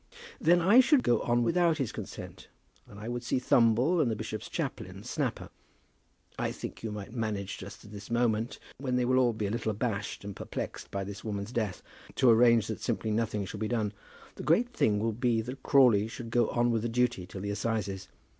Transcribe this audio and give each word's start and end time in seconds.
"Then 0.39 0.61
I 0.63 0.79
should 0.79 1.03
go 1.03 1.21
on 1.21 1.43
without 1.43 1.77
his 1.77 1.91
consent, 1.91 2.47
and 2.87 2.99
I 2.99 3.07
would 3.07 3.21
see 3.23 3.37
Thumble 3.39 4.01
and 4.01 4.09
the 4.09 4.15
bishop's 4.15 4.49
chaplain, 4.49 5.03
Snapper. 5.03 5.51
I 6.39 6.51
think 6.51 6.81
you 6.81 6.91
might 6.91 7.13
manage 7.13 7.59
just 7.59 7.85
at 7.85 7.91
this 7.91 8.09
moment, 8.09 8.57
when 8.79 8.95
they 8.95 9.05
will 9.05 9.19
all 9.19 9.31
be 9.31 9.45
a 9.45 9.51
little 9.51 9.69
abashed 9.69 10.23
and 10.25 10.35
perplexed 10.35 10.89
by 10.89 11.03
this 11.03 11.23
woman's 11.23 11.51
death, 11.51 11.83
to 12.15 12.31
arrange 12.31 12.65
that 12.65 12.81
simply 12.81 13.11
nothing 13.11 13.45
shall 13.45 13.59
be 13.59 13.67
done. 13.67 13.93
The 14.37 14.43
great 14.43 14.69
thing 14.69 14.97
will 14.97 15.13
be 15.13 15.39
that 15.41 15.61
Crawley 15.61 16.07
should 16.07 16.31
go 16.31 16.49
on 16.49 16.71
with 16.71 16.81
the 16.81 16.89
duty 16.89 17.27
till 17.27 17.41
the 17.41 17.51
assizes. 17.51 18.07